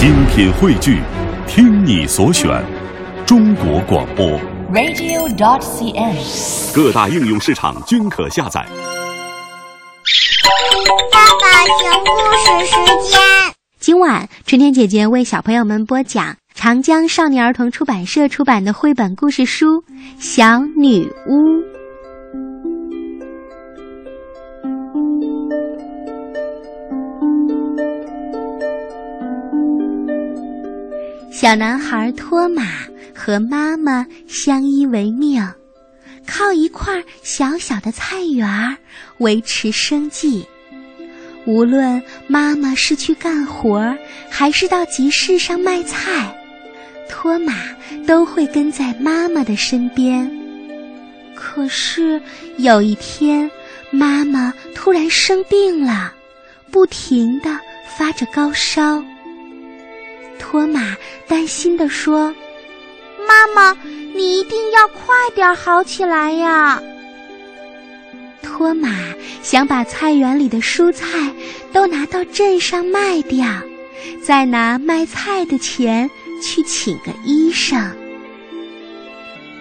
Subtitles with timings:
[0.00, 0.98] 精品汇聚，
[1.46, 2.48] 听你所选，
[3.26, 4.26] 中国广播。
[4.72, 6.74] radio.dot.cn，。
[6.74, 8.66] 各大应用市场均可下载。
[11.12, 12.76] 爸爸听故事时
[13.10, 13.20] 间。
[13.78, 19.66] 今晚春天姐姐为小朋友们播讲长江少年儿童出版社出版的绘本故事书
[20.18, 21.34] 《小女巫》。
[31.40, 32.64] 小男孩托马
[33.16, 35.42] 和妈妈相依为命，
[36.26, 38.76] 靠一块小小的菜园儿
[39.20, 40.46] 维持生计。
[41.46, 43.96] 无论妈妈是去干活儿，
[44.28, 46.30] 还是到集市上卖菜，
[47.08, 47.54] 托马
[48.06, 50.30] 都会跟在妈妈的身边。
[51.34, 52.20] 可是
[52.58, 53.50] 有一天，
[53.90, 56.12] 妈妈突然生病了，
[56.70, 57.58] 不停地
[57.96, 59.02] 发着高烧。
[60.40, 60.96] 托马
[61.28, 62.34] 担心地说
[63.28, 63.78] ：“妈妈，
[64.14, 66.82] 你一定要快点好起来呀！”
[68.42, 68.88] 托马
[69.42, 71.06] 想把菜园里的蔬菜
[71.72, 73.46] 都拿到镇上卖掉，
[74.22, 76.10] 再拿卖菜的钱
[76.42, 77.78] 去请个医生。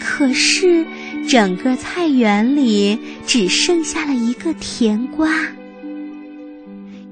[0.00, 0.84] 可是，
[1.28, 5.30] 整个菜园里只剩下了一个甜瓜。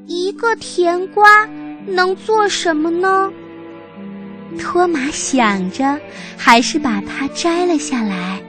[0.07, 1.49] 一个甜瓜
[1.87, 3.33] 能做什么呢？
[4.59, 5.99] 托马想着，
[6.37, 8.41] 还是把它摘了下来。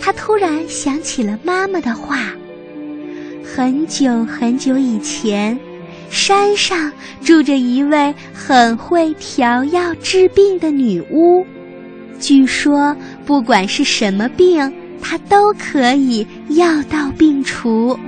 [0.00, 2.32] 他突然想起了妈妈的话：
[3.44, 5.58] 很久很久以前，
[6.08, 11.44] 山上住着一位很会调药治病的女巫。
[12.20, 12.96] 据说，
[13.26, 17.98] 不管是什么病，她都可以药到病除。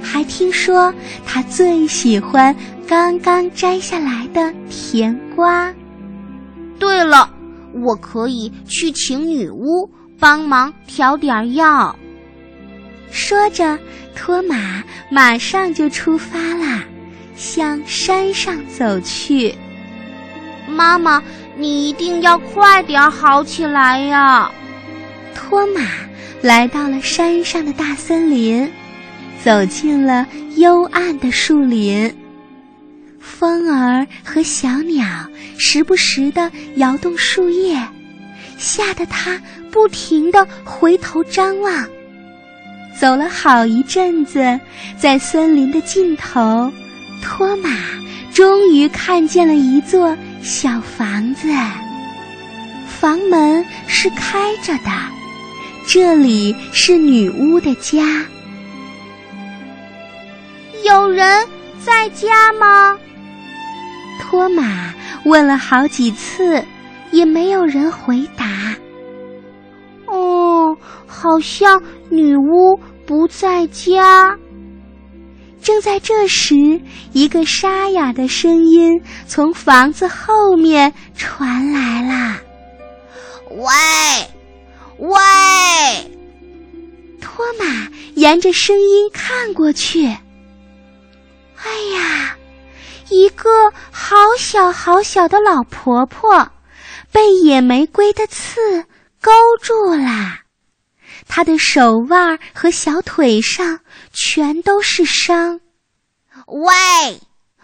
[0.00, 0.92] 还听说，
[1.24, 2.54] 她最喜欢
[2.86, 5.72] 刚刚摘下来的甜瓜。
[6.78, 7.30] 对了，
[7.72, 9.88] 我可以去请女巫
[10.18, 11.94] 帮忙调点药。
[13.10, 13.78] 说着，
[14.14, 16.82] 托马马上就出发了，
[17.36, 19.54] 向山上走去。
[20.68, 21.22] 妈妈，
[21.56, 24.50] 你一定要快点好起来呀！
[25.34, 25.82] 托马
[26.42, 28.70] 来到了山上的大森林，
[29.42, 32.12] 走进了幽暗的树林。
[33.38, 35.06] 风儿和小鸟
[35.58, 37.78] 时不时地摇动树叶，
[38.56, 39.38] 吓得他
[39.70, 41.86] 不停地回头张望。
[42.98, 44.58] 走了好一阵子，
[44.98, 46.72] 在森林的尽头，
[47.22, 47.68] 托马
[48.32, 51.48] 终于看见了一座小房子。
[52.88, 54.90] 房门是开着的，
[55.86, 58.24] 这里是女巫的家。
[60.82, 61.46] 有人
[61.84, 62.96] 在家吗？
[64.20, 64.94] 托马
[65.24, 66.64] 问了好几次，
[67.10, 68.46] 也没有人回答。
[70.06, 74.36] 哦，好像女巫不在家。
[75.62, 76.80] 正在这时，
[77.12, 82.40] 一个沙哑的声音从房子后面传来了
[83.50, 83.66] ：“喂，
[84.98, 85.18] 喂！”
[87.20, 92.36] 托马沿着声音看过去，哎呀！
[93.08, 93.48] 一个
[93.90, 96.50] 好小好小的老婆婆，
[97.12, 98.84] 被野玫瑰的刺
[99.20, 100.40] 勾住了，
[101.28, 103.80] 她的手腕和小腿上
[104.12, 105.60] 全都是伤。
[106.46, 106.72] 喂，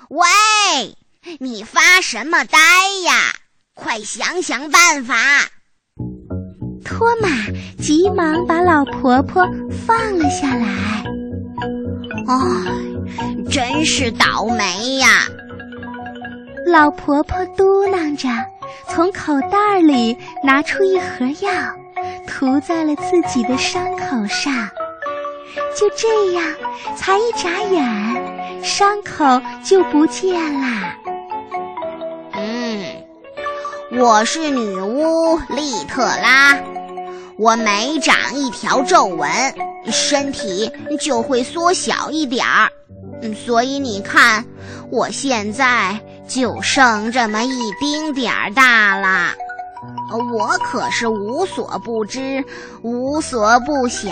[0.08, 0.96] 喂，
[1.38, 2.58] 你发什么呆
[3.04, 3.34] 呀？
[3.74, 5.14] 快想想办法！
[6.84, 7.28] 托马
[7.78, 9.44] 急忙把老婆婆
[9.86, 11.04] 放了下来。
[12.28, 12.82] 唉。
[13.50, 15.24] 真是倒霉呀！
[16.66, 18.28] 老婆婆嘟囔着，
[18.88, 21.50] 从口袋里拿出一盒药，
[22.26, 24.68] 涂在了自己的伤口上。
[25.76, 26.44] 就这样，
[26.96, 29.24] 才一眨眼，伤口
[29.62, 30.94] 就不见了。
[32.32, 32.84] 嗯，
[34.00, 36.56] 我是女巫利特拉，
[37.36, 39.28] 我每长一条皱纹，
[39.90, 40.70] 身体
[41.00, 42.70] 就会缩小一点儿。
[43.34, 44.44] 所以你看，
[44.90, 45.98] 我现在
[46.28, 49.32] 就剩这么一丁点儿大了。
[50.32, 52.44] 我可是无所不知，
[52.82, 54.10] 无所不晓。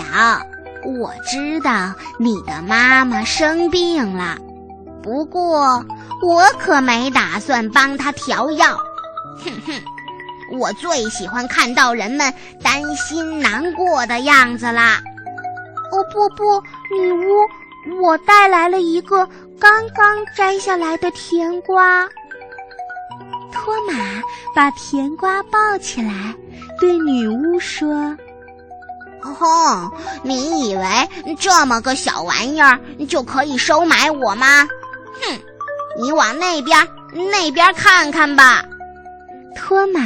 [0.83, 4.37] 我知道你的妈妈生病了，
[5.03, 5.85] 不过
[6.23, 8.75] 我可没打算帮她调药。
[9.43, 9.73] 哼哼，
[10.59, 14.99] 我最喜欢看到人们担心难过的样子啦。
[15.91, 16.43] 哦不不，
[16.95, 17.60] 女巫。
[18.01, 19.27] 我带来了一个
[19.59, 22.07] 刚刚摘下来的甜瓜。
[23.51, 23.93] 托马
[24.55, 26.33] 把甜瓜抱起来，
[26.79, 28.15] 对女巫说
[29.21, 29.91] ：“哼，
[30.23, 30.83] 你以为
[31.39, 34.67] 这么个小玩意儿就可以收买我吗？
[35.13, 35.39] 哼，
[36.01, 36.87] 你往那边
[37.31, 38.63] 那边看看吧。”
[39.55, 40.01] 托马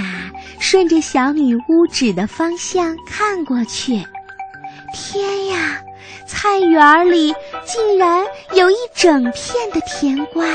[0.59, 4.03] 顺着小女巫指的方向看过去，
[4.93, 5.79] 天呀！
[6.27, 7.33] 菜园里
[7.65, 10.45] 竟然有一整片的甜瓜。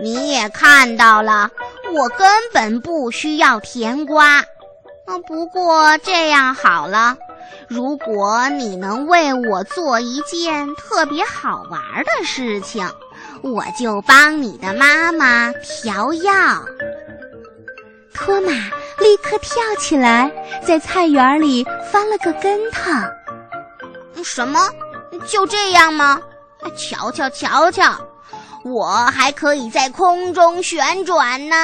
[0.00, 1.50] 你也看到了，
[1.92, 4.44] 我根本不需要甜瓜。
[5.06, 7.16] 嗯，不过这样好了，
[7.68, 12.88] 如果你能为我做一件特别好玩的事情，
[13.42, 16.32] 我就帮你的妈妈调药。
[18.14, 18.50] 托马
[18.98, 20.30] 立刻跳起来，
[20.66, 22.90] 在菜园里翻了个跟头。
[24.24, 24.58] 什么？
[25.30, 26.20] 就这样吗？
[26.76, 27.94] 瞧瞧瞧瞧，
[28.64, 31.56] 我还可以在空中旋转呢！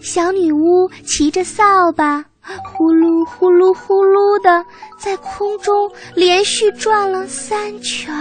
[0.00, 1.64] 小女巫骑着扫
[1.94, 2.24] 把，
[2.64, 4.64] 呼噜呼噜呼噜的
[4.98, 8.14] 在空中连续转了三圈。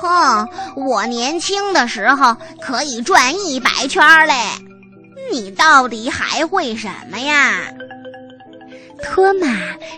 [0.00, 4.34] 哼，我年轻的时候可以转一百圈嘞！
[5.30, 7.52] 你到底还会什么呀？
[9.02, 9.46] 托马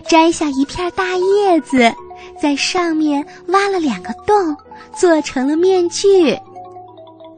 [0.08, 1.94] 摘下一片大叶子，
[2.40, 4.56] 在上面挖了两个洞，
[4.96, 6.30] 做成了面具。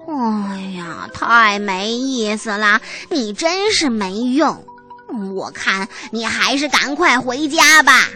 [0.08, 2.80] 哎呀，太没意思了！
[3.10, 4.64] 你真是没用。
[5.34, 8.08] 我看你还是赶快回家吧。”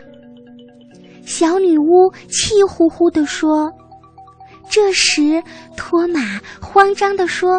[1.27, 3.73] 小女巫气呼呼地说。
[4.69, 5.43] 这时，
[5.77, 7.57] 托马慌张地说：“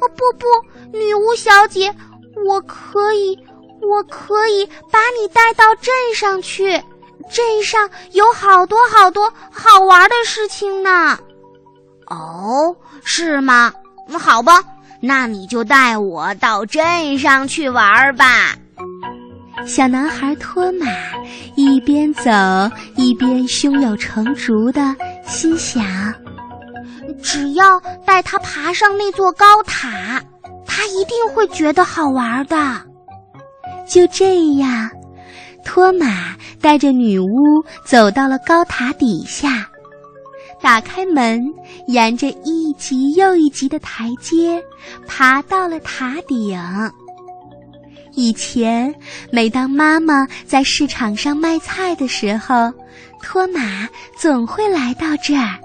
[0.00, 1.94] 哦，不不，女巫小姐，
[2.46, 3.38] 我可以。”
[3.80, 6.72] 我可以把你带到镇上去，
[7.30, 11.18] 镇上有好多好多好玩的事情呢。
[12.06, 13.72] 哦，是吗？
[14.18, 14.62] 好吧，
[15.00, 18.54] 那你就带我到镇上去玩吧。
[19.66, 20.86] 小男孩托马
[21.56, 22.30] 一边走
[22.96, 24.80] 一边胸有成竹的
[25.26, 25.84] 心想：
[27.22, 30.22] 只要带他爬上那座高塔，
[30.64, 32.56] 他一定会觉得好玩的。
[33.88, 34.90] 就这样，
[35.64, 37.26] 托马带着女巫
[37.84, 39.66] 走到了高塔底下，
[40.60, 41.42] 打开门，
[41.86, 44.62] 沿着一级又一级的台阶，
[45.06, 46.58] 爬到了塔顶。
[48.14, 48.94] 以前，
[49.30, 52.72] 每当妈妈在市场上卖菜的时候，
[53.22, 53.88] 托马
[54.18, 55.58] 总会来到这儿。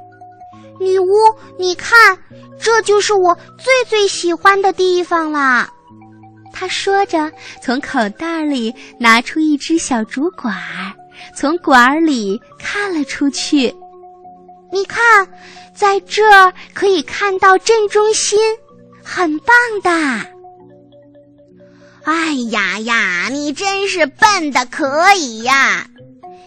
[0.79, 1.07] 女巫，
[1.57, 2.17] 你看，
[2.59, 5.67] 这就是我最最喜欢的地方了。
[6.53, 10.55] 他说着，从口袋里拿出一只小竹管，
[11.35, 13.73] 从管里看了出去。
[14.71, 15.27] 你看，
[15.75, 18.39] 在这儿可以看到镇中心，
[19.03, 19.89] 很棒的。
[22.05, 25.87] 哎呀呀，你真是笨的可以呀！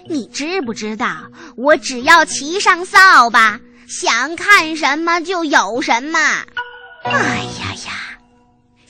[0.08, 1.16] 你知不知道，
[1.56, 6.18] 我只要骑上扫把，想看什么就有什么。
[7.04, 7.12] 哎
[7.55, 7.55] 呀！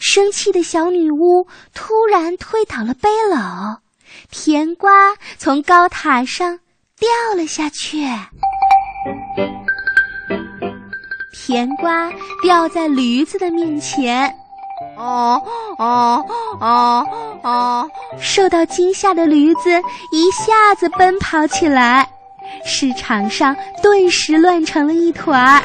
[0.09, 3.79] 生气的小女巫突然推倒了背篓，
[4.31, 6.61] 甜瓜从高塔上
[6.97, 8.07] 掉了下去。
[11.33, 14.33] 甜瓜掉在驴子的面前，
[14.97, 15.43] 哦
[15.77, 16.25] 哦
[16.61, 17.05] 哦
[17.43, 17.91] 哦！
[18.21, 19.71] 受到惊吓的驴子
[20.13, 22.09] 一下子奔跑起来，
[22.65, 25.61] 市场上顿时乱成了一团。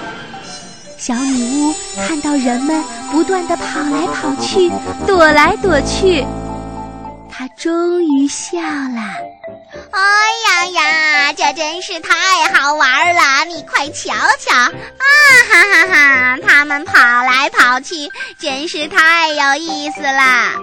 [0.98, 1.74] 小女巫
[2.08, 4.72] 看到人们不断的跑来跑去、
[5.06, 6.25] 躲来躲去，
[7.30, 9.01] 他终于笑了。
[9.91, 10.00] 哎
[10.48, 12.13] 呀呀，这真是太
[12.53, 13.46] 好玩了！
[13.46, 14.72] 你快瞧瞧，啊
[15.50, 16.38] 哈哈哈！
[16.48, 20.53] 他们跑来跑去，真是太有意思了。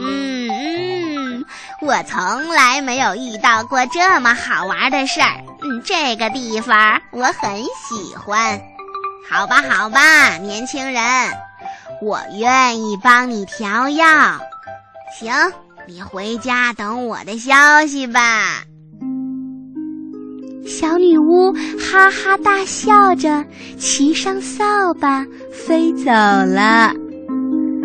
[0.00, 1.44] 嗯嗯，
[1.80, 5.40] 我从来没有遇到过这么好玩的事儿。
[5.62, 8.60] 嗯，这个地方我很喜欢。
[9.30, 11.02] 好吧，好吧，年轻人，
[12.02, 14.04] 我愿意帮你调药。
[15.20, 15.32] 行，
[15.86, 18.64] 你回家等我的消息吧。
[20.66, 23.44] 小女巫哈哈大笑着，
[23.78, 24.64] 骑上扫
[24.98, 26.92] 把飞走了。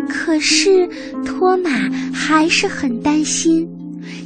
[0.08, 0.88] 可是
[1.24, 1.70] 托马
[2.12, 3.68] 还是很担心，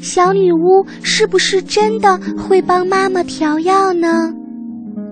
[0.01, 4.33] 小女巫是不是真的会帮妈妈调药呢？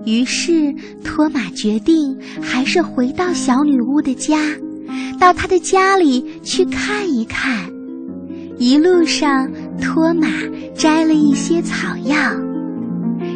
[0.07, 0.73] 于是，
[1.03, 4.39] 托马决定还是回到小女巫的家，
[5.21, 7.71] 到他的家里去看一看。
[8.57, 9.47] 一路上，
[9.79, 10.27] 托马
[10.75, 12.15] 摘了一些草药。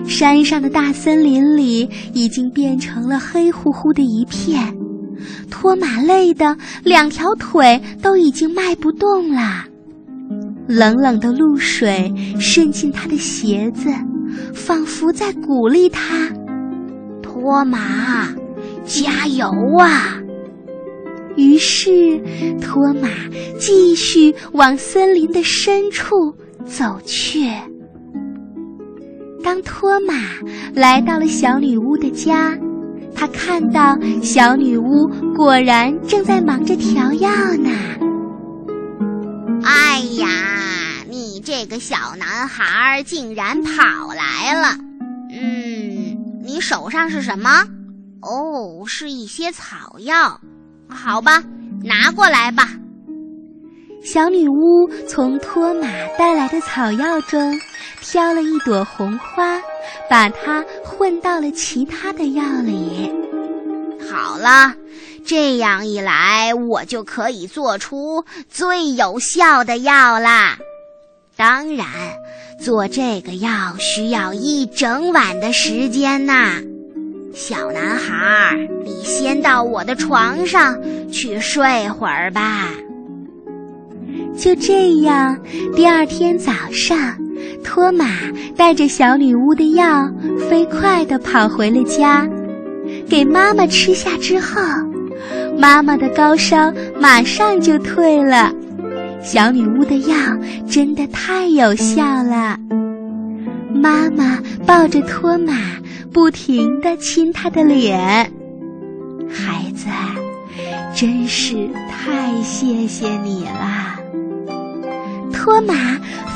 [0.04, 4.76] 山上的大森林里已经变成了黑乎乎的一片，
[5.52, 9.66] 托马累得两条腿都已经迈不动了。
[10.68, 13.94] 冷冷的露水渗进他的鞋子，
[14.56, 16.32] 仿佛在鼓励他
[17.22, 18.28] ：“托马，
[18.84, 20.18] 加油啊！”
[21.36, 22.18] 于是，
[22.62, 23.10] 托马
[23.60, 26.16] 继续往森林的深处
[26.66, 27.50] 走去。
[29.44, 30.14] 当托马
[30.74, 32.58] 来到了小女巫的家，
[33.14, 37.70] 他看到小女巫果然正在忙着调药呢。
[39.64, 40.28] 哎呀，
[41.10, 43.72] 你这个小男孩竟然跑
[44.14, 44.78] 来了！
[45.32, 47.50] 嗯，你手上是什么？
[48.22, 50.40] 哦，是一些草药。
[50.90, 51.44] 好吧，
[51.84, 52.70] 拿过来吧。
[54.04, 55.88] 小女巫从托马
[56.18, 57.60] 带来的草药中
[58.02, 59.60] 挑了一朵红花，
[60.10, 63.12] 把它混到了其他的药里。
[64.08, 64.74] 好了，
[65.26, 70.58] 这样一来，我就可以做出最有效的药啦。
[71.36, 71.88] 当然，
[72.62, 76.62] 做这个药需要一整晚的时间呐。
[77.36, 80.74] 小男孩，你先到我的床上
[81.12, 82.70] 去睡会儿吧。
[84.38, 85.38] 就这样，
[85.76, 86.98] 第二天早上，
[87.62, 88.06] 托马
[88.56, 90.10] 带着小女巫的药，
[90.50, 92.26] 飞快地跑回了家，
[93.10, 94.62] 给妈妈吃下之后，
[95.60, 98.50] 妈妈的高烧马上就退了。
[99.22, 100.16] 小女巫的药
[100.70, 102.58] 真的太有效了。
[103.74, 105.54] 妈妈抱着托马。
[106.14, 108.00] 不停地亲他的脸，
[109.30, 109.88] 孩子，
[110.96, 114.00] 真是太谢谢你了。
[115.34, 115.74] 托马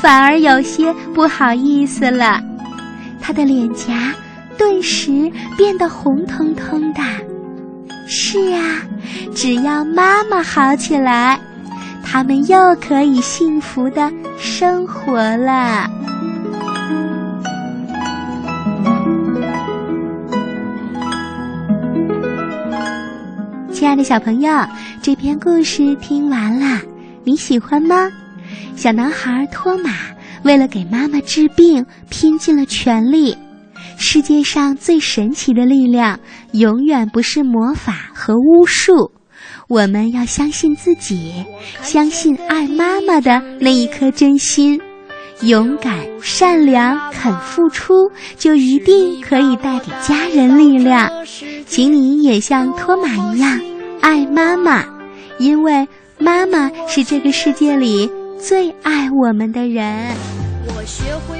[0.02, 2.38] 反而有些不好意思了，
[3.22, 4.12] 他的脸颊
[4.58, 7.00] 顿时变得红彤彤的。
[8.06, 8.82] 是啊，
[9.34, 11.40] 只要妈妈好起来，
[12.04, 15.90] 他们又可以幸福的生活了。
[23.80, 24.52] 亲爱的小朋友，
[25.00, 26.82] 这篇故事听完了，
[27.24, 28.12] 你喜欢吗？
[28.76, 29.90] 小男孩托马
[30.42, 33.34] 为了给妈妈治病，拼尽了全力。
[33.96, 36.20] 世界上最神奇的力量，
[36.52, 39.10] 永远不是魔法和巫术。
[39.66, 41.42] 我们要相信自己，
[41.80, 44.78] 相信爱妈妈的那一颗真心，
[45.40, 47.94] 勇敢、善良、肯付出，
[48.36, 51.10] 就一定可以带给家人力量。
[51.64, 53.58] 请你也像托马一样。
[54.00, 54.84] 爱妈妈，
[55.38, 55.86] 因为
[56.18, 60.14] 妈妈是这个世界里最爱我们的人。
[60.68, 61.39] 我学会。